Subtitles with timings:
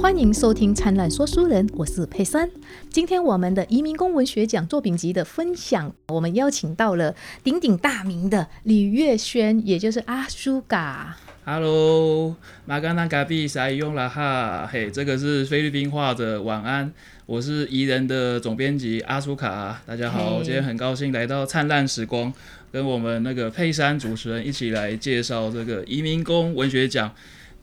[0.00, 2.48] 欢迎收听《灿烂说书人》，我是佩珊。
[2.90, 11.16] 今天我们的移民工文学奖作品集的分享，我们邀请到了鼎鼎大名的李月轩，也就是阿苏嘎。
[11.44, 12.36] Hello，
[12.66, 16.92] 马干纳嘎比塞用了哈，嘿，这个是菲律宾话的晚安，
[17.24, 22.32] 我是宜人的总编辑阿苏卡，大家好，嘿今天很高兴来到灿烂时光，
[22.70, 27.12] 跟我们那个佩珊主持人一起来介绍这个移民工文学奖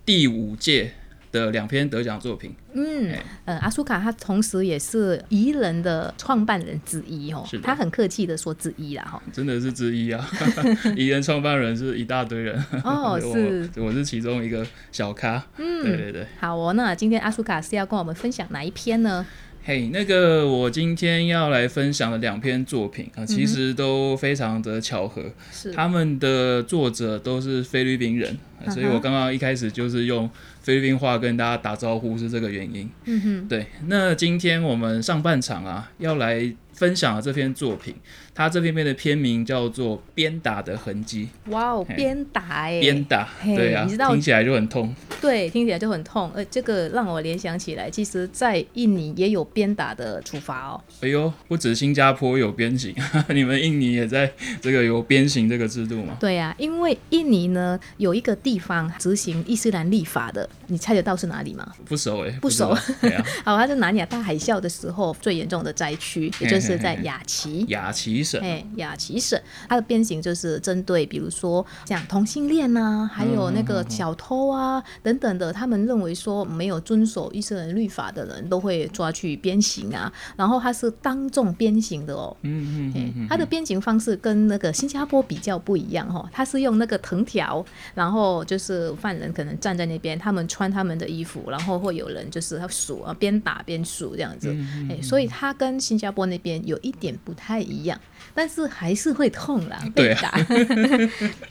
[0.05, 0.93] 第五届
[1.33, 2.55] 的两篇得奖作品。
[2.75, 9.21] 嗯哎，呃，阿苏卡他同时也是宜人的创办人之一哦是，的他很客气的说之一啦哈。
[9.33, 10.25] 真的是之一啊！
[10.96, 15.43] 宜人创办人是一大堆人，哦， 是，我我是其中一个小咖。
[15.57, 16.25] 嗯，对对对。
[16.39, 19.25] 好哦，那今天阿苏卡是要跟我们分享哪一篇呢？
[19.65, 30.29] 嘿那个我今天要来分享的两篇作品啊，其实都非常的巧合，是，他们的作者都是菲律宾人，啊所以我刚刚一开始就是用
[30.61, 32.89] 菲律宾话跟大家打招呼，是这个原因。
[33.05, 37.95] 嗯哼，对，那今天我们上半场啊，要来分享的这篇作品，
[38.36, 44.94] 它这篇篇的片名叫做《鞭打的痕迹哇哦，鞭打哎，》，鞭打，嘿对啊，你知道听起来就很痛。
[45.22, 46.31] 对，听起来就很痛。
[46.34, 50.81] 呃，这个让我联想起来，其实，在印尼也有鞭打的处罚哦。
[51.02, 52.94] 哎呦，不止新加坡有鞭刑，
[53.30, 56.17] 你们印尼也在这个有鞭刑这个制度吗？
[56.20, 61.72] 对呀、因为印尼呢有一个地方执行伊斯兰立法的，你猜得到是哪里吗？
[61.86, 62.73] 不熟哎、不熟
[63.45, 67.64] 好，它是南亚大海啸的时候最严重的灾区，也就是在雅琪。
[67.70, 68.42] 雅琪省。
[68.42, 80.12] 哎，雅琪省，它的鞭刑就是针对，比如说像同性恋呐、还有那个小偷啊等等的，他们认为说没有遵守伊斯兰律法的人都会抓去鞭刑啊。
[80.36, 98.00] 然后它是当众鞭刑的哦，嗯嗯嗯哎它的鞭刑方式跟那个新加坡比较不一样哈、哦，它是用那个藤条，然后就是犯人可能站在那边，他们穿他们的衣服，然后会有人就是他数啊，边打边数这样子，嗯哎、所以它跟新加坡那边有一点不太一样，
[98.34, 100.32] 但是还是会痛啦，被打。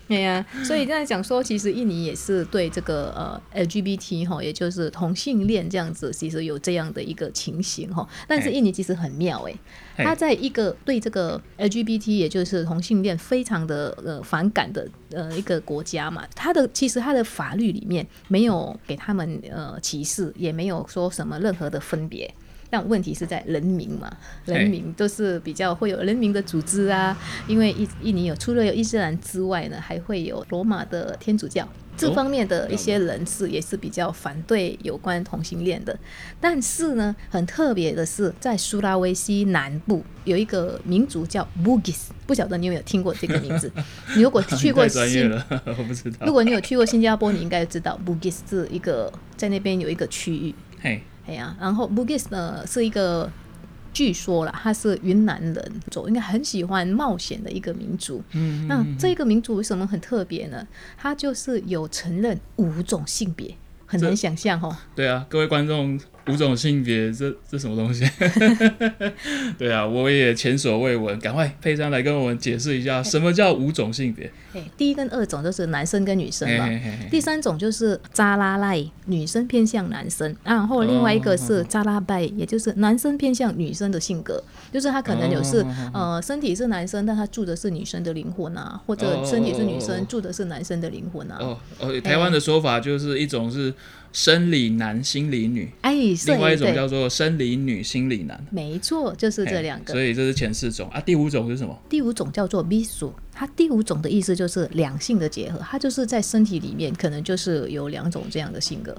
[0.09, 8.06] 对 呀、所以这样讲说，其实印尼也是对这个呃 LGBT 哈，也就是同性恋这样子，其实有这样的一个情形哈。
[8.27, 9.55] 但是嘿印尼其实很妙哎、
[9.97, 22.32] 嘿他在一个对这个 LGBT 也就是同性恋非常的呃反感的呃一个国家嘛，他的其实他的法律里面没有给他们呃歧视，也没有说什么任何的分别。
[22.72, 24.10] 但问题是在人民嘛，
[24.47, 27.15] 人民都是比较会有人民的组织啊，
[27.47, 31.69] 因为印印尼有除了有伊斯兰之外呢，还会有罗马的天主教。
[31.94, 35.94] 这方面的一些人士也是比较反对有关同性恋的，
[36.41, 43.71] 但是呢，很特别的是，在苏拉威西南部有一个民族叫 Bugis，不晓得你有没有听过这个名字？
[44.16, 46.27] 你如果去过新，了， 我不知道。
[46.27, 53.31] 如果你有去过新加坡，你应该知道 Bugis 是一个在那边有一个区域，嘿，哎呀，然后 Bugis 呢是一个，
[53.93, 58.22] 据说啦，他是云南人，走应该很喜欢冒险的一个民族。
[58.33, 60.66] 嗯，那这个民族为什么很特别呢？
[60.97, 63.55] 他就是有承认五种性别，
[63.87, 64.77] 很难想象哦。
[64.94, 68.09] 对啊，各位观众，五种性别，这这什么东西？
[69.59, 74.31] 对啊，我也前所未闻，赶快佩珊来跟我们解释一下，什么叫五种性别？
[74.55, 76.66] 哎，第一跟二种就是男生跟女生嘛。
[76.66, 91.38] 嘿嘿嘿第三种就是扎拉赖，女生偏向男生，然后另外一个是扎拉拜，也就是男生偏向女生的性格，就是他可能有是、呃身体是男生，但他住的是女生的灵魂啊，或者身体是女生、哦住的是男生的灵魂啊。
[91.41, 93.72] 哦哦，台湾的说法就是一种是
[94.12, 95.95] 生理男、心理女，哎，
[96.27, 98.47] 另外一种叫做生理女、心理男。
[98.50, 100.03] 没错，就是这两个所。
[100.03, 101.00] 以这是前四种啊。
[101.00, 101.77] 第五种是什么？
[101.89, 108.95] 第五种叫做 bisu，它第五种的意思就是两性的结合，它就是在身体里面可能就是有两种这样的性格。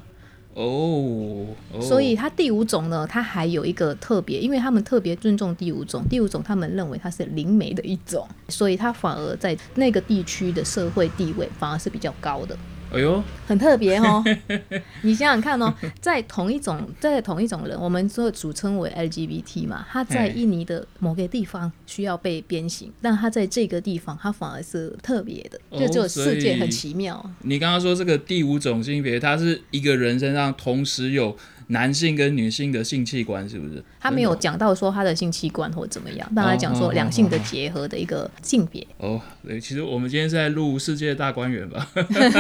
[0.55, 12.57] 哦，哦所以它第五种呢，它还有一个特别，因为他们特别尊重第五种，第五种他们认为它是灵媒的一种，所以它反而在那个地区的社会地位反而是比较高的。
[12.93, 14.23] 哎呦，很特别哦。
[15.01, 27.27] 你想想看哦，在同一种在同一种人，我们说组称为 LGBT 嘛，他在印尼的某个地方需要被鞭刑，但他在这个地方他反而是特别的，哦就世界很奇妙。
[27.41, 31.35] 你刚刚说这个第五种性别，他是一个人身上同时有
[31.67, 33.83] 男性跟女性的性器官，是不是？
[33.99, 38.85] 他没有讲到说他的性器官或怎么样，但他讲说两性的结合的一个性别。
[38.97, 39.21] 哦。
[39.45, 41.85] 对，其实我们今天是在录世界大观园吧？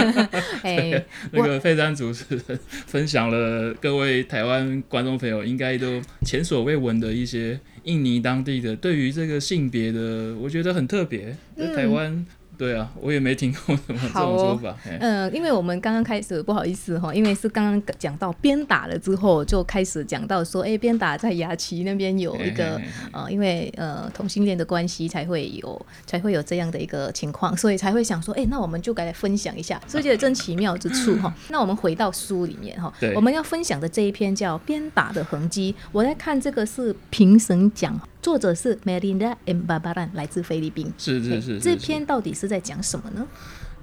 [0.63, 12.25] 哎， 那个费丹主持人分享了各位台湾观众朋友应该都前所未闻的一些印尼当地的对于这个性别的，我觉得很特别，在嗯台湾
[12.57, 14.75] 对啊，我也没听过什么这好说法。
[14.83, 22.79] 嘿嗯，因为我们刚刚开始不好意思哈，因为是刚刚讲到鞭打了之后，就开始讲到说，哎，鞭打在雅琪那边有一个
[23.11, 31.33] 呃，因为呃同性恋的关系才会有才会有这样的一个情况，所以才会想说，哎，那我们就该来分享一下，所以觉得真奇妙之处哈。
[31.49, 39.63] 那我们回到书里面哈对，我们要分享的这一篇叫《鞭打的痕迹》，我在看这个是评审奖，作者是 Melinda M.
[39.67, 40.91] Barbaran，来自菲律宾。
[40.97, 43.27] 是是是是是这篇到底是在讲什么呢？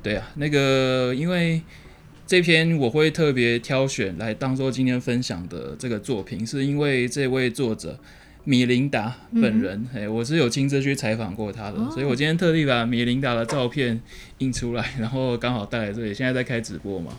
[0.03, 1.61] 对啊，那个因为
[2.27, 7.99] 这篇我会特别挑选来当做今天分享的这个作品，是因为这位作者
[8.45, 14.01] 米琳达本人，哎、我是有亲自去采访过他的，所以我今天特地把米琳达的照片
[14.39, 17.13] 印出来， 然后刚好带来这里，现在在开直播嘛，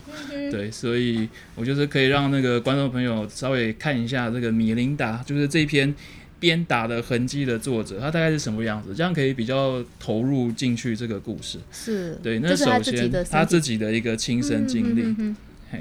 [0.50, 5.94] 对，所以我就是可以让那个观众朋友稍微看一下这个米琳达，就是这篇。
[6.42, 8.94] 鞭打的痕迹的作者，他大概是什么样子？
[8.94, 11.58] 这样可以比较投入进去这个故事。
[11.72, 15.36] 是，对，那这是他首先他自己己的一个亲身经历，嗯嗯
[15.72, 15.78] 嗯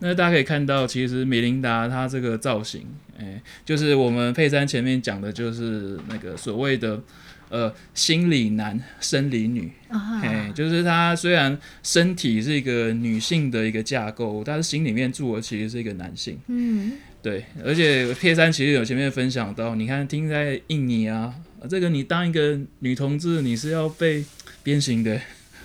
[0.00, 2.86] 那大家可以看到，其实米琳达她这个造型，
[3.18, 7.00] 哎、就是我们佩珊前面讲的，就是那个所谓的
[7.48, 16.38] 呃心理男、生理女，嗯啊哎、就是她虽然身体是一个女性的一个架构，但是心里面住的其实是一个男性。
[16.46, 16.92] 嗯，
[17.22, 21.32] 对，而且佩珊其实有前面分享到，你看听在印尼啊，
[21.70, 24.24] 这个你当一个女同志，你是要被
[24.62, 25.20] 鞭刑的。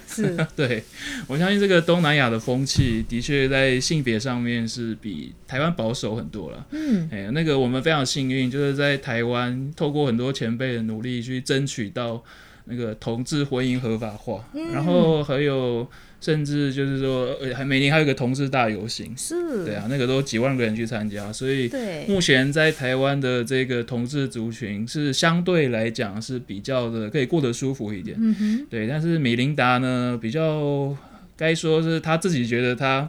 [0.09, 0.81] 是， 对，
[1.27, 6.65] 我相信这个东南亚的风气的确在性别上面是比台湾保守很多了。
[6.71, 12.23] 嗯哎、那个我们非常幸运，就是在台湾透过很多前辈的努力去争取到
[12.67, 15.87] 那个同志婚姻合法化，嗯然后还有
[16.19, 19.15] 甚至就是说，呃，还每年还有一个同志大游行。
[19.15, 21.69] 是，对啊，那个都几万个人去参加，所以，
[22.07, 28.17] 目前在台湾的这个同志族群是相对来讲是比较的可以过得舒服一点。
[28.19, 30.95] 嗯哼，对，但是米琳达呢，比较
[31.35, 33.07] 该说是他自己觉得他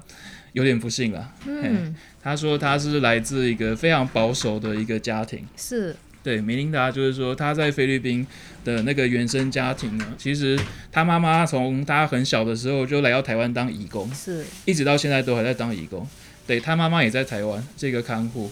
[0.52, 1.32] 有点不幸了。
[1.46, 5.46] 嗯，他说他是来自一个非常保守的一个家庭。
[5.56, 8.26] 是，对，米琳达就是说他在菲律宾
[8.68, 10.58] 的那个原生家庭呢，其实
[10.92, 16.06] 他妈妈从他很小的时候就来到台湾当义工，是，一直到现在都还在当义工。
[16.46, 18.50] 对他妈妈也在台湾这个看护。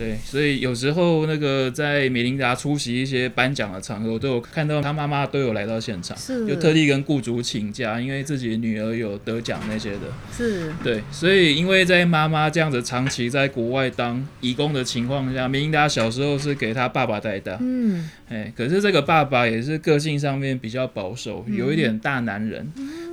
[0.00, 9.98] 对，所以有时候那个在美琳达出席一些颁奖的场合，我都有看到他妈妈都有来到现场，是，就特地跟雇主请假，因为自己女儿有得奖那些的。
[10.34, 22.66] 是，对，所以因为在妈妈这样子长期在国外当义工的情况下，美琳达小时候是给他爸爸带大，嗯，哎，可是这个爸爸也是个性上面比较保守，嗯有一点大男人，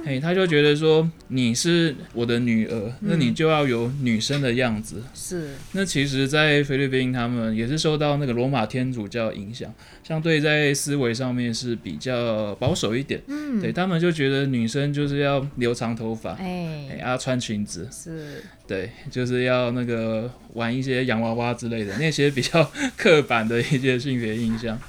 [0.07, 5.03] 哎，他就觉得说你是我的女儿，那嗯你就要有女生的样子。
[5.13, 9.69] 是，那其实，在菲律宾他们也是受到那个罗马天主教影响，
[10.03, 13.21] 相对在思维上面是比较保守一点。
[13.27, 24.79] 嗯，对他们就觉得女生就是要留长头发，哎，哎，要穿裙子，是，对，就是要那个玩一些洋娃娃之类的那些比较 刻板的一些性别印象。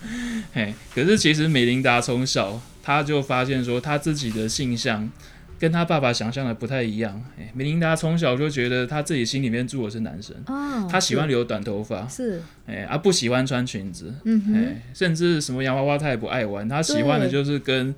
[0.53, 5.07] 嘿，可是其实美琳达从小她就发现说，他自己的性向
[5.59, 7.23] 跟他爸爸想象的不太一样。
[7.39, 17.95] 哎，美琳达从小就觉得他自己心里面住的是男生，哦，她喜欢留短头发，是，哎，啊不喜欢穿裙子，嗯哼，哎，甚至什么洋娃娃他也不爱玩，他喜欢的就是跟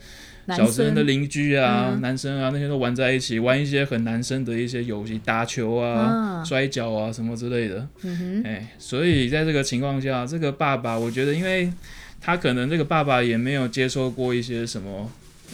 [0.49, 2.01] 小时候的邻居啊、嗯。
[2.01, 6.45] 男生啊那些都玩在一起，玩一些很男生的一些游戏，打球啊、啊。
[6.45, 7.87] 摔跤啊什么之类的。
[8.03, 11.73] 嗯哼，哎、所以在这个情况下，这个爸爸，我觉得，因为
[12.21, 15.11] 他可能这个爸爸也没有接受过一些什么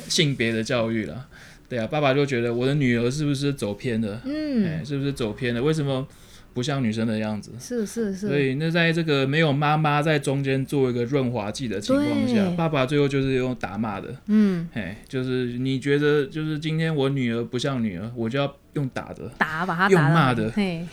[0.09, 1.27] 性别的教育了。
[1.69, 4.15] 对啊，爸爸就觉得我的女儿是不是走偏了？
[4.25, 5.61] 哎、嗯，是不是走偏了？
[5.61, 6.07] 为什么
[6.55, 7.51] 不像女生的样子？
[7.59, 14.15] 是是是，所以那在这个没有妈妈在中间做一个润滑剂的情况下，爸爸最后就是用打骂的。
[14.27, 20.53] 嗯，哎，就是你觉得，就是今天我女儿不像女儿，我就要用打的，打把他用骂的，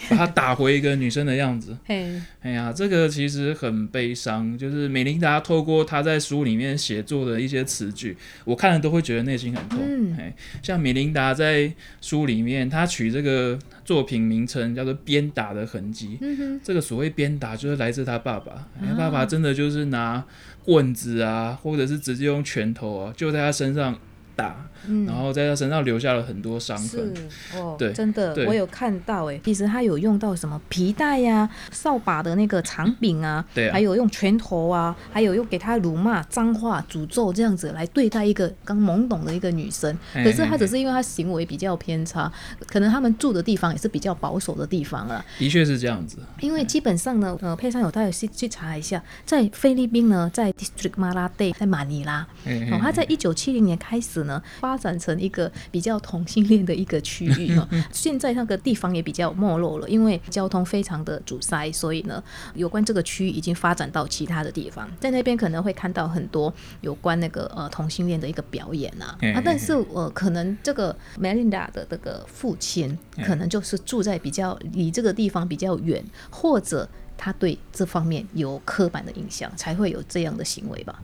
[0.10, 1.78] 把他打回一个女生的样子。
[1.86, 4.58] 嘿，哎呀，这个其实很悲伤。
[4.58, 9.80] 就是美琳达透过她在书里面写作的一些词句，我看了都会觉得内心很痛。
[9.86, 11.72] 嗯哎，像美琳达在
[12.02, 16.18] 书里面，她取这个作品名称叫做“鞭打的痕迹”。
[16.22, 18.68] 嗯，这个所谓鞭打，就是来自他爸爸。
[18.82, 20.24] 哎啊爸爸真的就是拿
[20.63, 24.00] 棍子啊，或者是直接用拳头啊，就在他身上
[24.36, 24.56] 打，
[24.88, 27.13] 嗯，然后在他身上留下了很多伤是痕。
[27.62, 39.98] 哦，对真的，我有看到哎，其实他有用到什么皮带呀、扫把的那个长柄啊，对啊还有用拳头啊，还有用给他辱骂、脏话、诅咒这样子来对待一个刚懵懂的一个女生。
[40.13, 42.32] 嘿可是他只是因为他行为比较偏差，
[42.68, 45.24] 可能他们住的地方也是比较保守的地方了。
[45.38, 46.18] 的确是这样子。
[46.40, 57.68] 因为基本上呢，呃，配上有他有去去查一下，在菲律宾呢，在 District Malate，在马尼拉，嘿嘿哦，他在一九七零年开始子呢，发展成一个比较同性恋的一个区域哈。
[57.92, 62.24] 现在那个地方也比较没落了，因为交通非常的阻塞，所以呢，
[62.56, 76.88] 有关这个区域已经发展到其他的地方，在那边可能会看到很多有关那个呃同性恋的一个表演啊啊，但是呃可能这个 Melinda 的这个父亲可能就是住在比较离这个地方比较远，或者
[77.18, 81.01] 他对这方面有刻板的印象，才会有这样的行为吧。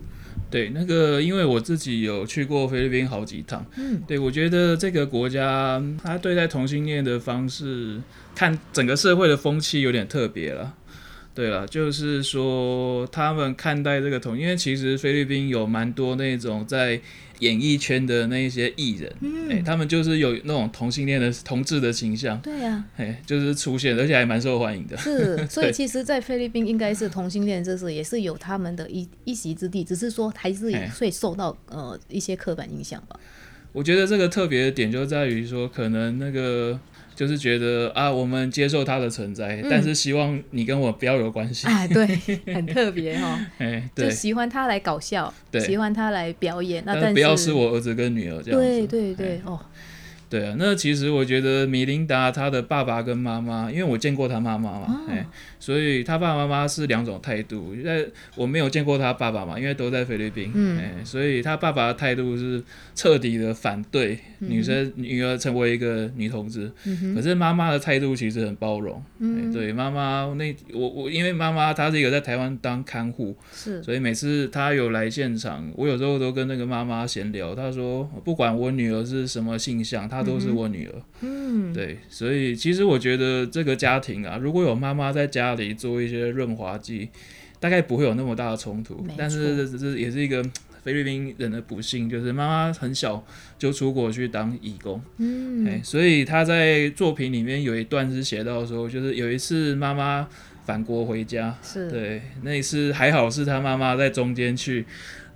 [0.50, 8.02] 对，那个因为我自己有去过菲律宾好几趟，嗯，对我觉得这个国家他对待同性恋的方式，
[8.34, 10.74] 看整个社会的风气有点特别了。
[11.40, 17.00] 对了，就是说他们看待这个同，因为其实菲律宾有蛮多那种在
[17.40, 19.10] 演艺圈的那一些艺人，
[19.50, 24.98] 哎，他们就是有那种同性恋的同志的形象，对呀，哎，就是出现，而且还蛮受欢迎的。
[24.98, 30.70] 是， 所以其实，在菲律宾应该是同性恋，这是也是有他们的一一席之地，只是说还是
[31.00, 33.18] 会受到呃一些刻板印象吧。
[33.72, 36.78] 我觉得这个特别的点就在于说，可能那个。
[37.20, 41.68] 就是觉得啊，我们接受他的存在，但是希望你跟我不要有关系。
[41.68, 42.08] 哎，对，
[42.56, 43.38] 很特别哈。
[43.58, 48.66] 哎，对，就喜欢他来搞笑，喜欢他来表演，那但不要是我儿子跟女儿这样子。
[48.66, 49.60] 对对对，哦。
[50.30, 55.26] 对啊，那其实我觉得米琳达她的爸爸跟妈妈，因为我见过她妈妈嘛，哎，
[55.60, 57.76] 所以她爸爸妈妈是两种态度。
[57.84, 58.06] 在
[58.36, 66.72] 我没有见过她爸爸嘛，因为都在菲律宾，哎，所以她爸爸的态度是彻底的反对女生女儿成为一个女同志。
[67.16, 69.04] 可是妈妈的态度其实很包容。
[69.18, 80.19] 嗯，对，妈妈那我我因为妈妈她是一个在台湾当看护，是，所以每次她有来现场，我有时候都跟那个妈妈闲聊，她说不管我女儿是什么性向，她。
[80.20, 87.08] 她都是我女儿，嗯，对，所以其实我觉得这个家庭啊，如果有妈妈在家里做一些润滑剂，
[87.58, 89.06] 大概不会有那么大的冲突。
[89.18, 90.44] 但是这也是一个
[90.84, 93.26] 菲律宾人的不幸，就是妈妈很小
[93.58, 100.28] 就出国去当义工，嗯，哎，所以他在作品里面有一段是写到说，就是有一次妈妈
[100.66, 101.90] 返国回家，是。
[101.90, 104.86] 对那一次还好是他妈妈在中间去。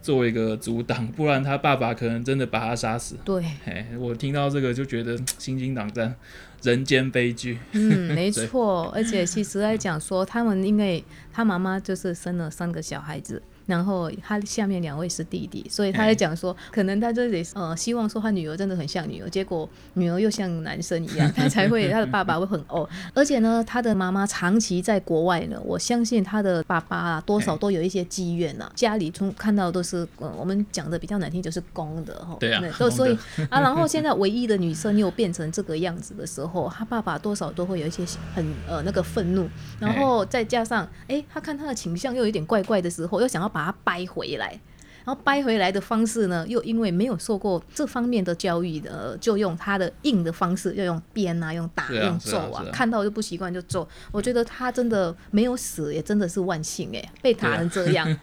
[0.04, 3.16] 做一个阻挡，不然他爸爸可能真的把他杀死。
[3.24, 6.14] 对，哎，我听到这个就觉得心惊胆战，
[6.62, 7.58] 人间悲剧。
[7.72, 13.42] 嗯， 没错，而且其实来讲说，他们因为他妈妈就是生了三个小孩子。
[13.66, 22.88] 然后他下面两位是弟弟，所以他在讲说，可能他这里呃希望说他女儿真的很像女儿，结果女儿又像男生一样， 他才会他的爸爸会很哦。
[23.14, 28.70] 而且呢，他的妈妈长期在国外呢，我相信他的爸爸啊多少都有一些积怨呐。
[28.76, 33.18] 家里从看到都是呃我们讲的比较难听就是公的哈，对啊，都所以
[33.50, 38.04] 啊，然后现在唯一的女生又变成这个样子的时候，他爸爸多少都会有一些
[38.36, 39.48] 很呃那个愤怒，
[39.80, 43.53] 然后再加上哎他看他的倾向又有点怪怪的时候，又想要。
[43.54, 44.60] 把它掰回来，
[45.06, 53.88] 然后掰回来的方式呢，又因为没有受过这方面的教育的，就用他的硬的方式，要用鞭啊，用打，用揍啊，看到就不习惯就揍。
[54.12, 58.08] 我觉得他真的没有死，也真的是万幸哎，被打成这样。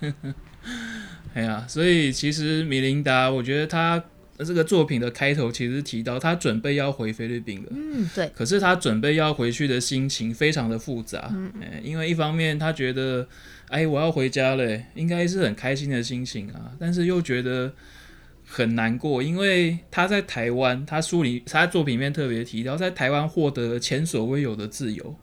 [1.32, 4.02] 哎呀，所以其实米琳达，我觉得他
[4.44, 8.30] 这个作品的开头其实提到他准备要回菲律宾了，嗯，对。
[8.34, 13.26] 可是他准备要回去的心情非常的复杂，嗯，因为一方面他觉得。
[13.70, 17.72] 哎，我要回家了，应该是很开心的心情啊，但是又觉得
[18.44, 25.14] 很难过，因为他在台湾，他书里他作品里面特别提到，在台湾获得前所未有的自由。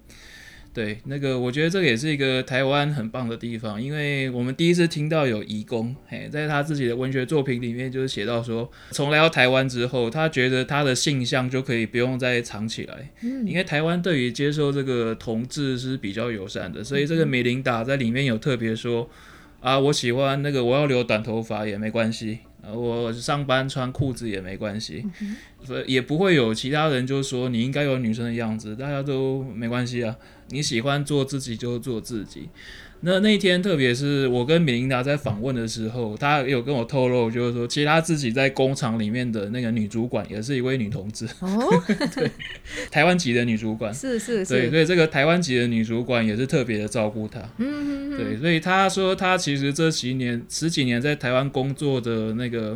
[0.77, 19.09] 对，那个我觉得这个也是一个台湾很棒的地方，因为我们第一次听到有移工，嘿，在他自己的文学作品里面就是写到说，从来到台湾之后，他觉得他的性向就可以不用再藏起来，嗯，因为台湾对于接受这个同志是比较友善的，所以这个美琳达在里面有特别说，
[19.59, 22.37] 啊，我喜欢那个我要留短头发也没关系。
[22.69, 25.05] 我上班穿裤子也没关系，
[25.63, 30.13] 所以也不会有其他人就说你应该有女生的样子，大家都没关系啊。
[30.49, 32.49] 你喜欢做自己就做自己。
[33.01, 41.27] 那那一天，特别是我跟米琳达在访问的时候，她有跟我透露，就是说，其实她自己在工厂里面的那个女主管也是一位女同志。
[41.41, 41.83] 哦，
[42.15, 42.31] 对，
[42.89, 43.93] 台湾籍的女主管。
[43.93, 52.75] 是是是，对，所以这个台湾籍的女主管也是特别的照顾她，嗯嗯对，所以她说她其实这几年十几年在台湾工作的那个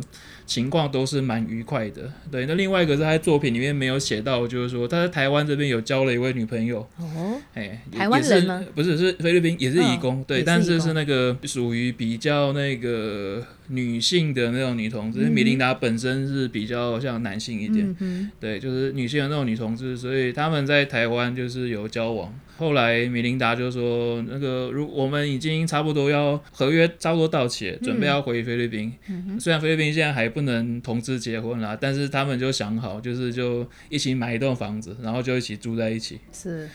[0.52, 2.44] 情况都是蛮愉快的，对。
[2.44, 6.86] 那另外一个是她作品里面没有写到，就是说他在台湾这边有交了一位女朋友。
[6.98, 7.40] 哦。
[7.54, 8.62] 哎，也台湾人吗？
[8.74, 22.30] 不是，是菲律宾，也是移工，对，但是是那个属于比较那个女性的那种女同志，米琳达本身是比较像男性一点，嗯哼，对，就是女性的那种女同志，所以他们在台湾就是有交往。
[22.62, 28.92] 后来米琳达就说，那个如我们已经差不多要合约差不多到期了，准备要回菲律宾。
[29.08, 36.20] 嗯虽然菲律宾现在还不能同志结婚啦，但是他们就想好，就是就一起买一栋房子，然后就一起住在一起。
[36.32, 36.68] 是，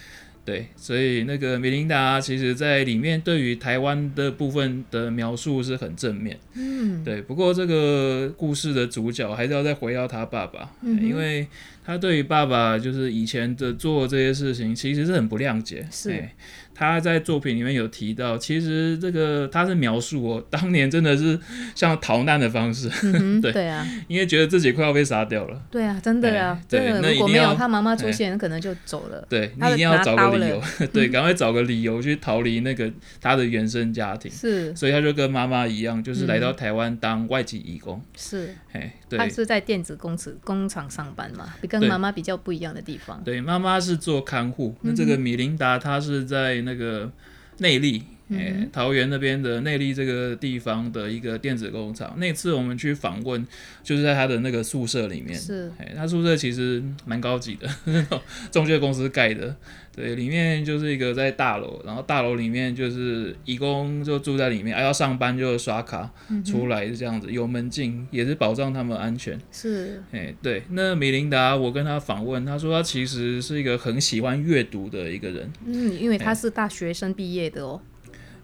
[0.43, 6.37] 对，所以那个米琳达其实在里面对于台湾的部分的描述是很正面。
[6.55, 11.47] 嗯，对，不过这个故事的主角还是要再回到他爸爸，嗯因为
[11.87, 15.87] 他对于爸爸就是以前的做这些事情，其实是很不谅解。
[15.89, 16.35] 是哎
[16.79, 21.39] 他在作品里面有提到，其实这个他是描述哦，当年真的是
[21.73, 25.59] 像逃难的方式，嗯， 对对啊，因为觉得自己快要被杀掉了。
[25.71, 29.25] 对啊，真的啊哎，对真的，如果没有他妈妈出哎现，可能就走了。
[29.27, 30.61] 对你一定要找个理由，
[30.93, 34.31] 对，赶快找个理由去逃离那个他的原生家庭。
[34.31, 37.99] 是所以他就跟妈妈一样，就是来到嗯台湾当外籍义工。
[38.15, 43.23] 是，哎、对他是在电子公司工厂上班嘛，比跟妈妈比较不一样的地方。
[43.23, 47.11] 对，妈妈是做看护，那这嗯个米琳达她是在那个
[47.59, 52.13] 内坜，哎、嗯桃园那边的内坜这个地方的一个电子工厂。
[52.17, 53.45] 那次我们去访问，
[53.83, 55.37] 就是在他的那个宿舍里面。
[55.37, 57.67] 是，哎，他宿舍其实蛮高级的，
[58.51, 59.55] 中介公司盖的。
[59.95, 69.39] 对，里面就是一个在大楼，然后大楼里面就是义工就住在里面，啊要上班就刷卡嗯出来是这样子，有门禁，也是保障他们安全。
[69.51, 77.81] 是，哎，对，那米琳达，我跟他访问，他说他其实是一个很喜欢阅读的一个人，嗯，因为他是大学生毕业的哦。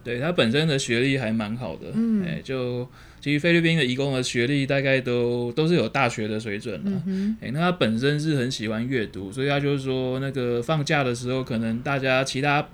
[0.04, 2.88] 对他本身的学历还蛮好的，嗯哎，就
[3.22, 6.92] 其实菲律宾的移工的学历大概都都是有大学的水准了。
[7.06, 12.68] 嗯哼，哎、那他本身是很喜欢阅读，所以他就是说，那个放假的时候，可能大家其他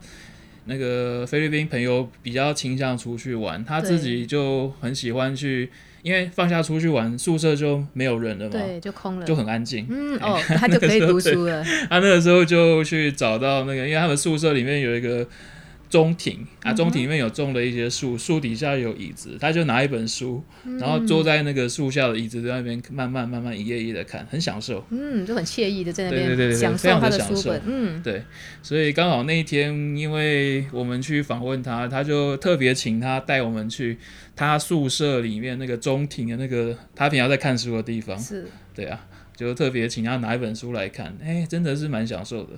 [0.65, 5.69] 那个菲律宾朋友比较倾向出去玩，他自己就很喜欢去，
[6.01, 9.25] 因为放假出去玩，宿舍就没有人了嘛，对，就空了。
[9.25, 9.86] 就很安静。
[9.89, 11.63] 嗯哦， 他就可以读书了。
[11.89, 15.27] 他那个时候就去找到那个，因为他们宿舍里面有一个
[15.89, 20.43] 中庭啊，中庭里面有种了一些树，树底下有椅子，他就拿一本书，
[20.79, 24.86] 然后坐在那个树下的椅子在那边慢慢慢慢一页一页的看，很享受。
[24.91, 27.62] 嗯，就很惬意的在那对对对对边享受他的享受的书本。
[27.65, 28.24] 嗯，对，
[28.62, 33.98] 所以刚好那一天，因为我们去访问他，他就特别请他带我们去
[34.35, 38.16] 他宿舍里面那个中庭的那个他平常在看书的地方。
[38.20, 42.51] 是，对啊，就特别请他拿一本书来看，哎、真的是蛮享受的。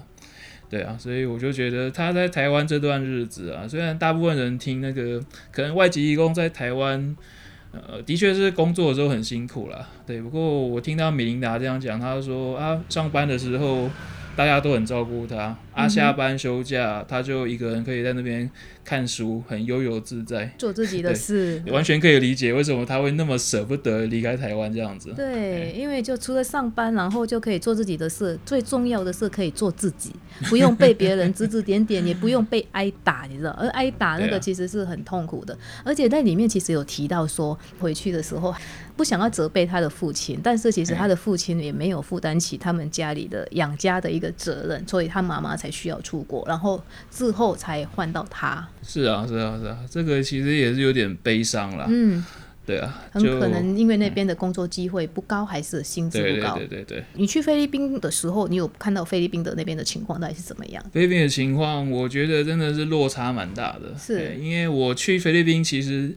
[0.72, 7.14] 对啊，所以我就觉得他在台湾这段日子啊，虽然大部分人听那个可能外籍义工在台湾，
[7.74, 9.90] 呃，的确是工作的时候很辛苦啦。
[10.08, 13.90] 对，不过我听到米琳达这样讲，他说啊，上班的时候
[14.34, 18.50] 大家都很照顾他，啊，下班休假他就一个人可以在那边
[18.92, 20.54] 看书，很悠游自在。
[20.58, 21.64] 做自己的事。
[21.72, 25.14] 完全可以理解为什么他会那么舍不得离开台湾这样子。
[25.16, 30.14] 对，因为就除了上班，然后就可以做自己的事，最重要的是可以做自己，
[30.50, 33.52] 不用被别人指指点点，也不用被挨打，你知道？
[33.52, 38.54] 而挨打那个其实是很痛苦的，而且在里面其实有提到说，回去的时候
[38.98, 48.68] 不想要责备他的父亲，但是其实他的父亲也没有负担起他们家里的养家的一个责任，所以他妈妈才需要出国，然后之后才换到他。
[48.84, 51.86] 是啊，是啊，是啊，这个其实也是有点悲伤啦。
[51.90, 52.24] 嗯，
[52.66, 56.56] 对啊，很可能因为那边的工作机会不高，还是薪资不高。
[56.56, 57.04] 对对对。
[57.14, 60.84] 你去菲律宾的时候，你有看到菲律宾的那边的情况到底是怎么样？
[60.92, 63.98] 菲律宾的情况，我觉得真的是落差蛮大的。
[63.98, 66.16] 是对因为我去菲律宾，其实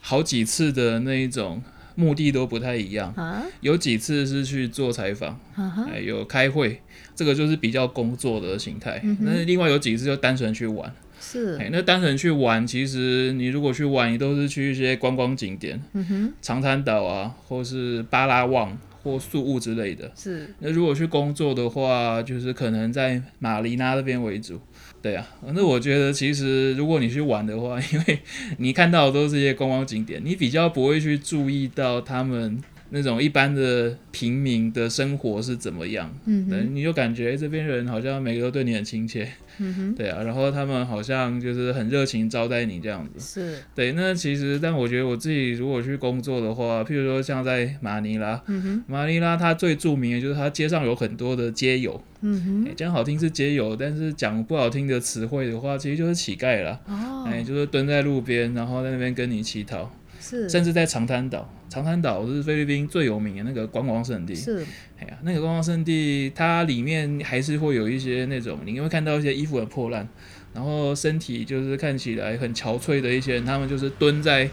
[0.00, 1.62] 好几次的那一种
[1.94, 3.12] 目的都不太一样。
[3.16, 6.80] 啊，有几次是去做采访，啊，哎，有开会，
[7.14, 9.00] 这个就是比较工作的形态。
[9.20, 10.92] 那、另外有几次就单纯去玩，
[11.24, 20.12] 是，哎，那单纯去玩，其实你如果去玩，你都是去一些观光景点，嗯哼，长滩岛啊，或是巴拉望或宿务之类的。
[20.14, 24.60] 是，那如果去工作的话，就是可能在马尼拉那边为主。
[25.00, 28.18] 对啊，那我觉得其实如果你去玩的话，因为
[28.58, 32.58] 你看到的都是一些观光景点，你比较不会去注意到他们
[32.94, 36.08] 那种一般的平民的生活是怎么样。
[36.24, 39.28] 对，嗯哼，你就感觉诶这边人好像每个都对你很亲切，
[39.58, 43.18] 嗯哼，对啊，然后他们好像就是很热情招待你这样子。
[43.18, 52.74] 是，对，那其实但我觉得我自己如果去工作的话，譬如说像在马尼拉，嗯哼，马尼拉它最著名的就是它街上有很多的街友，嗯哼。
[52.76, 56.78] 讲好听是街友，但是讲不好听的词汇的话，其实就是乞丐啦。
[56.86, 64.32] 哼，哦，哎、就是蹲在路边，然后在那边跟你乞讨，是，甚至在长滩岛，长滩岛是菲律宾最有名的那个观光胜地。
[64.32, 64.64] 是，
[65.00, 70.08] 哎呀，那个观光胜地，它里面还是会有一些那种，你会看到一些衣服很破烂，
[70.54, 74.48] 然后身体就是看起来很憔悴的一些人，他们就是蹲在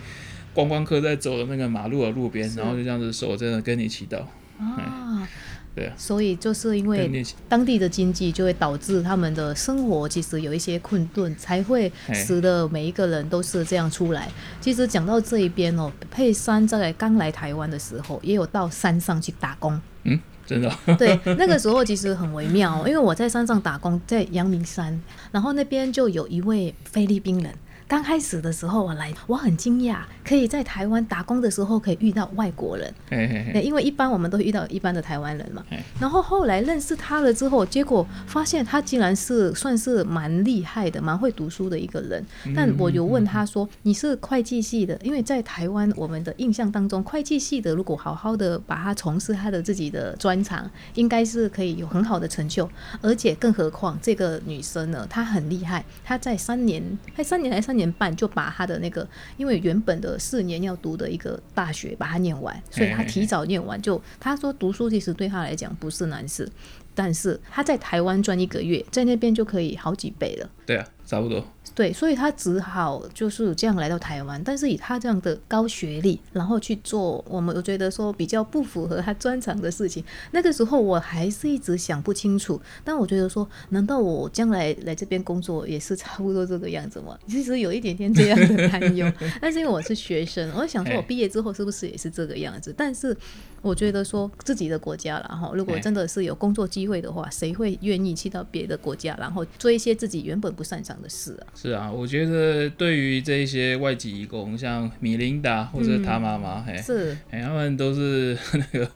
[0.51, 4.23] 观光客在走的那个马路的路边，然后就这样子手真的跟你祈祷。
[4.57, 5.29] 啊，
[5.73, 14.29] 对啊，所以就是因为当地的经济就会导致他们的生活其实有一些困顿，才会使得每一个人都是这样出来。
[14.59, 19.79] 其实讲到这一边哦，佩珊在刚来台湾的时候，也有到山上去打工。
[20.03, 24.99] 嗯真的哦、对， 那个时候其实很微妙、哦，因为我在山上打工，在阳明山，
[25.31, 27.53] 然后那边就有一位菲律宾人。
[27.91, 32.93] 刚开始的时候我来，我很惊讶，可以在台湾打工的时候可以遇到外国人。
[33.09, 35.61] 嘿嘿嘿，因为一般我们都遇到一般的台湾人嘛。
[35.99, 42.25] 然后后来认识他了之后，结果发现他竟然是算是蛮厉害的、蛮会读书的一个人。
[42.55, 52.69] 但我有问他说：“你是会计系的？”因为在台湾我们的印象当中，会计系的如果好好的把他从事他的自己的专长，应该是可以有很好的成就。
[53.01, 56.81] 而且更何况这个女生呢，她很厉害，她在三年，
[57.13, 66.49] 还三年还是三年半就把他的那个，因为原本的四年要读的一个大学把它念完，所以他提早念完就，他说读书其实对他来讲不是难事，
[66.93, 70.49] 但是他在台湾赚一个月，在那边就可以好几倍了。
[70.65, 71.43] 对啊，差不多。
[71.75, 82.59] 对，所以他只好就是这样来到台湾，但是以他这样的高学历，然后去做我们我觉得说比较不符合他专长的事情，那个时候我还是一直想不清楚。
[82.83, 87.17] 但我觉得说，难道我将来来这边工作也是差不多这个样子吗？
[87.27, 92.73] 其实有一点点这样的担忧， 但是因为我是学生，我想说我毕业之后是不是也是这个样子？
[92.77, 93.15] 但是
[93.61, 101.47] 我觉得说自己的国家了哈，如果真的是有工作机会的话，谁会愿意去到别的国家，然后做一些自己原本不擅长的事啊？
[101.55, 108.89] 是啊，我觉得对于这一些外籍移工，像米琳达或者她妈妈，嘿，是，哎，他们都是 那个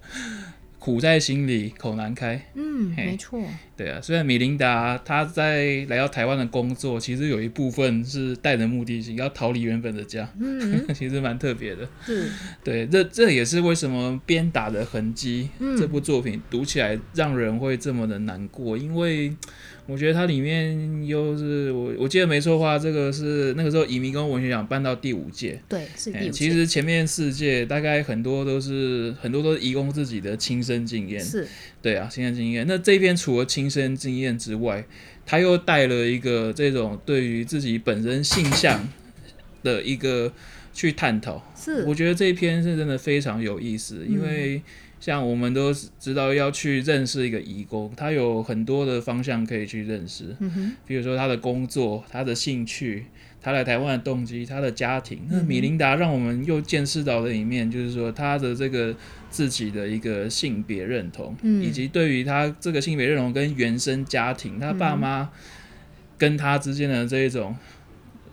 [0.78, 2.40] 苦在心里，口难开。
[2.54, 3.42] 嗯，嘿没错，
[3.76, 11.88] 对啊，虽然米琳达她在来到台湾的工作，其实有一部分是带着目的性，要逃离原本的家，嗯， 其实蛮特别的。
[12.06, 12.30] 是，
[12.64, 19.36] 对，这这也是为什么《鞭打的痕迹》嗯这部作品读起来让人会这么的难过，因为
[19.88, 25.62] 我觉得它里面又是我我记得没错的话，这个是那个时候移民跟文学奖办到第五届。
[25.70, 31.48] 对，是哎第五届其实前面四届大概很多都是很多都是移工自己的亲身经验，是，
[31.82, 32.66] 对啊，亲身经验。
[32.68, 34.84] 那这边除了亲身经验之外，
[35.26, 38.88] 他又带了一个这种对于自己本身性向
[39.62, 40.34] 的一个
[40.74, 41.52] 去探讨。
[41.56, 44.62] 是，我觉得这一篇是真的非常有意思，因为
[45.00, 50.36] 像我们都知道要去认识一个移工，他有很多的方向可以去认识，
[50.88, 53.06] 比如说他的工作、他的兴趣、
[53.42, 55.20] 他来台湾的动机、他的家庭。
[55.30, 58.96] 那米琳达让我们又见识到的一面，就是说他的这个
[59.30, 65.30] 自己的一个性别认同，嗯以及对于他这个性别认同跟原生家庭、他爸妈
[66.18, 67.56] 跟他之间的这一种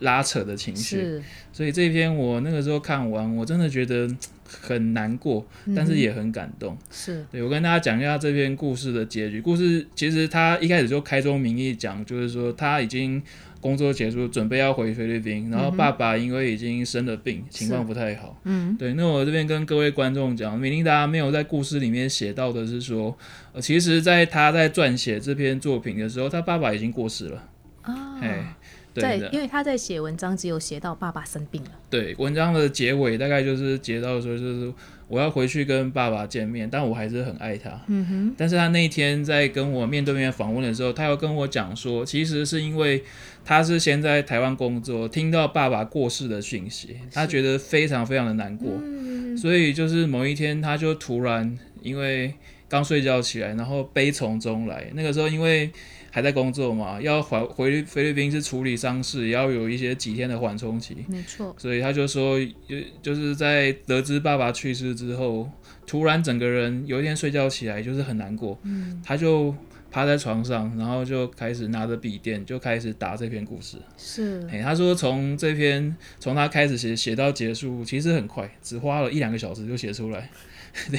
[0.03, 1.21] 拉扯的情绪。
[1.53, 4.09] 所以这篇我那个时候看完，我真的觉得
[4.61, 6.77] 很难过，但是也很感动。
[6.91, 9.41] 是，对我跟大家讲一下这篇故事的结局。
[9.41, 13.23] 故事其实他一开始就开宗明义讲，就是说他已经
[13.63, 18.39] 工作结束，准备要回菲律宾，然后爸爸因为已经生了病，情况不太好。
[18.45, 23.17] 嗯，对，那我这边跟各位观众讲，米琳达没有在故事里面写到的是说，
[23.55, 27.49] 呃，其实在他在撰写这篇作品的时候，他爸爸已经过世了。
[27.83, 28.55] 啊，哎、
[28.95, 29.29] 在对。
[29.33, 34.73] 因为他在写文章，只有写到爸爸生病了，对，文章的结尾大概就是结到说，就是
[35.09, 37.71] 我要回去跟爸爸见面，但我还是很爱他。
[37.87, 43.03] 嗯哼，但是他那一天在跟我面对面访问的时候，他又跟我讲说，其实是因为
[43.45, 52.33] 他是先在台湾工作，听到爸爸过世的讯息，他觉得非常非常的难过，嗯，所以就是某一天他就突然因为
[52.69, 54.91] 刚睡觉起来，然后悲从中来。
[54.95, 55.71] 那个时候因为
[56.15, 60.95] 还在工作嘛，要回回菲律宾是处理丧事，也要有一些几天的缓冲期。
[61.09, 65.51] 没错，所以他就说，就就是在得知爸爸去世之后，
[65.87, 69.55] 突然整个人有一天睡觉起来就是很难过，嗯，他就
[69.91, 73.79] 趴在床上，然后就开始拿着笔电就开始打这篇故事。
[73.97, 80.29] 是，嘿，他说从这篇从他开始写写到结束，其实很快，只花了一两个小时就写出来。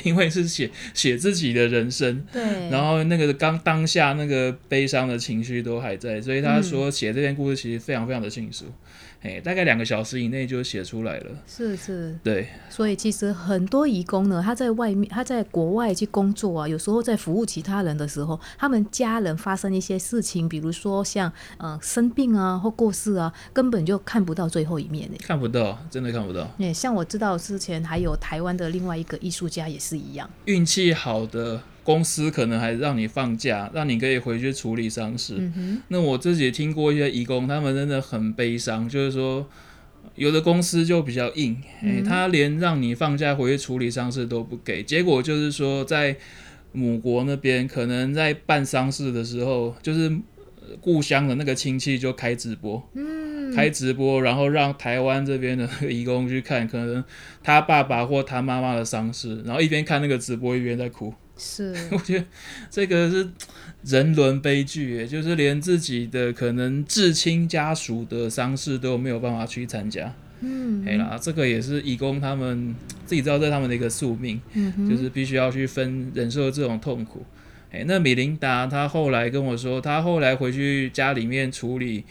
[0.04, 8.66] 因为是写写自己的人生，对，然后那个刚当下那个悲伤的情绪都还在，所以他说写这篇故事其实非常非常的迅速。
[9.24, 11.32] 哎，大概两个小时以内就写出来了。
[11.48, 12.48] 是是，对。
[12.70, 25.18] 所以其实很多义工呢，他在外面，他在国外去工作啊，有时候在服务其他人的时候，他们家人发生一些事情，比如说像呃生病啊或过世啊，根本就看不到最后一面呢。
[25.24, 26.50] 看不到，真的看不到。
[26.60, 31.62] 哎，像我知道之前还有台湾的另外一个艺术家也是一样，运气好的。
[31.84, 35.52] 公司可能还让你放假，让你可以回去处理丧事。
[35.90, 39.46] 那我自己听过一些义工，他们真的很悲伤，就是说
[40.16, 44.82] 有的公司就比较硬，哎，他连让你放假回去处理丧事都不给。
[44.82, 46.16] 结果就是说，在
[46.72, 50.12] 母国那边，可能在办丧事的时候，就是
[50.80, 57.04] 故乡的那个亲戚就开直播，嗯，开直播，然后让台湾这边的义工去看，可能
[57.44, 61.14] 他爸爸或他妈妈的丧事，然后一边看那个直播，一边在哭。
[61.38, 62.26] 是， 我觉得
[62.70, 63.30] 这个是
[63.84, 70.14] 人伦悲剧，也就是连自己的可能至亲家属的丧事都没有办法去参加。
[70.42, 77.26] 嗯，哎啦，这个也是义工他们自己知道这是他们的一个宿命，嗯就是必须要去分忍受这种痛苦。
[77.72, 82.04] 哎，那米琳达她后来跟我说，她后来回去家里面处理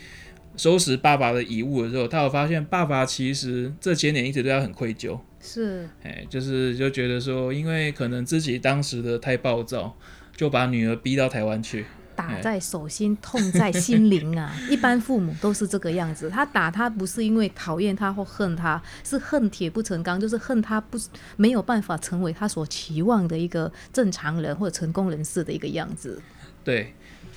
[0.62, 5.18] 收拾爸爸的遗物的时候，他有发现爸爸其实这些年一直对他很愧疚。
[5.40, 9.96] 是，哎，就是就觉得说，因为可能自己当时的太暴躁，
[10.36, 14.54] 就把女儿逼到台湾去，打在手心，痛在心灵啊！
[14.70, 20.96] 一般父母都是这个样子，他打他不是因为讨厌他或恨他，是恨铁不成钢，就是恨他不
[21.36, 26.22] 没有办法成为他所期望的一个正常人或者成功人士的一个样子。
[26.62, 26.94] 对。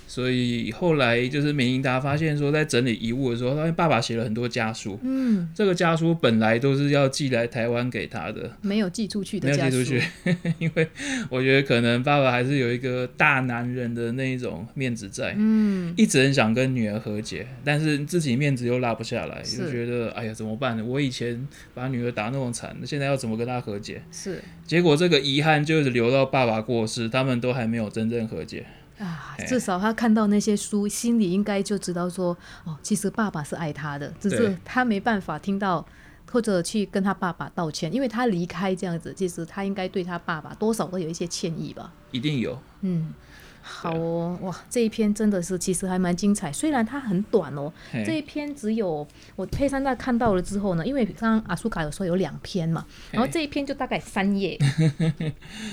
[0.07, 4.99] 所以后来就是美英达发现说，在整理遗物的时候，发现爸爸写了很多家书。
[5.03, 9.47] 嗯，这个家书本来都是要寄来台湾给他的，没有寄出去的。
[9.49, 10.01] 没有寄出去，
[10.59, 10.87] 因为
[11.29, 15.35] 我觉得可能爸爸还是有一个大男人的那一种面子在。
[15.37, 20.85] 嗯，一直很想跟女儿和解，但是自己面子又拉不下来，就觉得哎呀怎么办呢？
[20.85, 24.01] 我以前把女儿打那么惨，现在要怎么跟她和解？
[24.11, 28.65] 是，结果这个遗憾就是留到爸爸过世，他们都还没有真正和解。
[28.99, 35.85] 啊，至少他看到那些书，心里应该就知道说，哦，其实爸爸是爱他的，只是他没办法听到
[36.31, 41.91] 或者去跟他爸爸道歉，因为他离开这样子，其实他应该对他爸爸多少都有一些歉意吧。
[42.11, 43.13] 一定有，嗯。
[43.67, 47.73] 好哦，哇，这一篇真的是其实还蛮精彩，虽然它很短哦。
[48.05, 54.55] 这一篇只有我佩珊在看到了之后呢，因为刚刚阿苏卡有说有两篇嘛，然后这一篇就大概三页，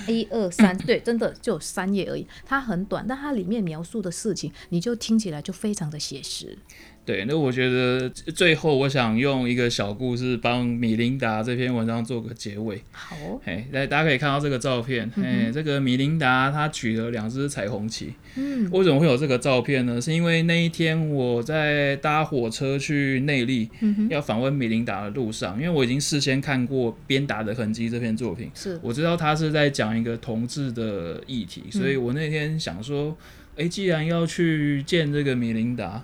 [0.07, 2.25] 一 二三，对，真的就三页而已。
[2.43, 6.57] 它很短，但它里面描述的事情，你就听起来就非常的写实。
[7.05, 12.81] 对，那我觉得最后我想用一个小故事帮米琳达这篇文章做个结尾。
[12.93, 18.13] 好，哎，来大家可以看到这个照片，哎，这个米琳达她举了两只彩虹旗。
[18.35, 19.99] 嗯，为什么会有这个照片呢？
[19.99, 23.69] 是因为那一天我在搭火车去内力，
[24.09, 33.13] 要访问米琳达的路上，因为我已经事先看过《鞭打的痕迹》这篇作品，是我知道他是在讲一个同志的议题，所以我那天想说，
[33.57, 36.01] 哎，既然要去见这个米琳达。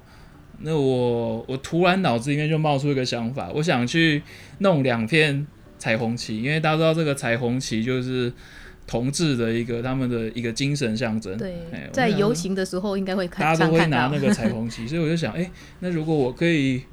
[0.61, 4.21] 那我我突然脑子里面就冒出一个想法，我想去
[4.57, 8.31] 弄两片彩虹旗，因为大家知道这个彩虹旗就是
[8.85, 11.37] 同志的一个他们的一个精神象征。
[11.37, 11.53] 对，
[11.93, 16.83] 在游行的时候应该会看，大家都会拿那个彩虹旗，所以我就想，哎，那如果我可以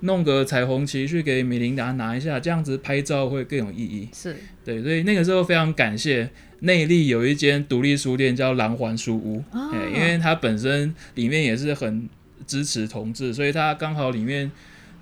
[0.00, 4.08] 弄个彩虹旗去给米琳达拿一下，这样子拍照会更有意义。
[4.12, 12.08] 是对，所以那个时候非常感谢内力有一间独立书店叫蓝环书屋，哎，因为它本身里面也是很。
[12.48, 14.50] 支持同志，所以他刚好里面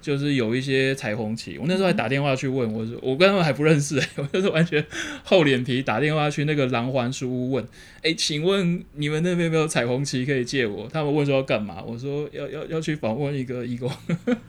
[0.07, 1.59] 就是有一些彩虹旗。
[1.59, 4.85] 我那时候还打电话去问，我说我跟他们还不认识， 我就是完全
[5.25, 7.67] 厚脸皮打电话去那个狼环书屋问，
[8.03, 10.89] 哎，请问你们那边没有彩虹旗可以借我？
[10.93, 11.83] 他们问说要干嘛？
[11.85, 13.91] 我说要要要去访问一个义工。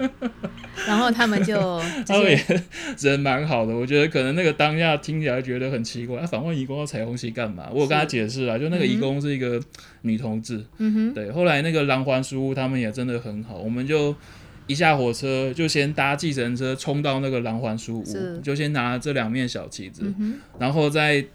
[0.88, 2.40] 然后他们就他们也
[3.02, 7.68] 人蛮好的，我觉得可能那个当下听起来觉得很奇怪，他访问义工要彩虹旗干嘛？
[7.74, 9.60] 我有跟他解释啊，就那个义工是一个。
[10.04, 14.16] 女同志，嗯哼，对，后来那个狼环书屋他们也真的很好，我们就
[14.68, 20.04] 一下火车就先搭计程车冲到那个狼环书屋，就先拿这两面小旗子，
[20.60, 21.26] 然后在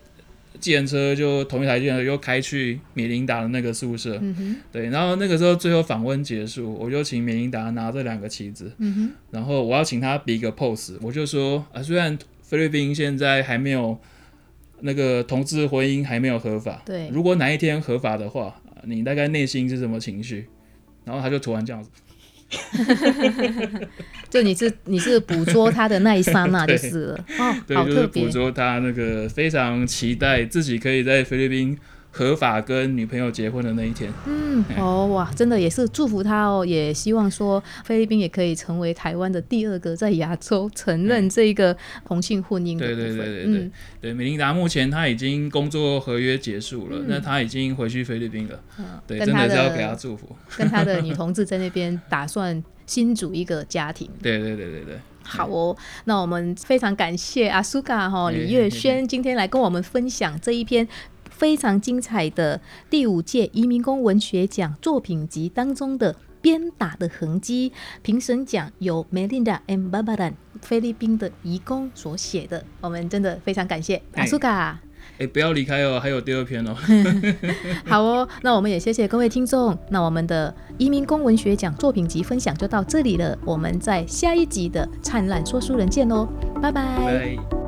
[0.60, 13.98] 计程车就同一台计程车又开去米琳达的那个宿舍，嗯，对，然后那个时候最后访问结束，我就请米琳达拿这两个旗子，嗯，然后我要请他比一个 pose，我就说啊，虽然菲律宾现在还没有。
[14.84, 20.48] 那个同志婚姻还没有合法，对，如果哪一天合法的话，你大概内心是什么情绪？
[21.04, 21.88] 然后他就突然这样子，
[24.30, 28.28] 就你是你是捕捉他的那一刹那 就是了，哦，对，好特就是捕。
[28.28, 31.76] 捉他那个非常期待自己可以在菲律宾
[32.12, 34.12] 合法跟女朋友结婚的那一天。
[34.27, 42.94] 嗯，哦哇，真的也是祝福他哦，也希望说菲律宾也可以成为台湾的第二个在亚洲承认这个同性婚姻的对。
[42.94, 48.61] 对对对对、嗯对，美琳达目前他已经工作合约结束了，那他已经回去菲律宾了。
[48.79, 50.37] 嗯对，真的是要给他祝福。
[50.57, 54.09] 跟他的女同志在那边打算新组一个家庭。
[54.22, 60.87] 对对对对对，好哦，那我们非常感谢阿苏嘎哈李月轩今天来跟我们分享这一篇
[61.32, 66.14] 非常精彩的第五届移民工文学奖作品集当中的。
[66.42, 69.88] 鞭打的痕迹，评审奖由 Melinda M.
[69.94, 74.80] Babaran 菲律宾的移工所写的，我们真的非常感谢阿苏卡。
[75.20, 76.74] 哎，不要离开哦，还有第二篇哦。
[77.86, 79.78] 好哦，那我们也谢谢各位听众。
[79.90, 86.26] 那我们的移民工文学奖作品集分享就到这里了，我们在下一集的灿烂说书人见哦，
[86.60, 87.62] 拜拜拜拜。